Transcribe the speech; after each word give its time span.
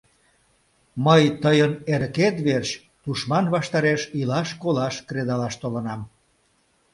Мый 1.05 1.23
тыйын 1.43 1.73
эрыкет 1.93 2.35
верч 2.47 2.69
тушман 3.03 3.45
ваштареш 3.53 4.01
илаш-колаш 4.19 4.95
кредалаш 5.07 5.55
толынам! 5.61 6.01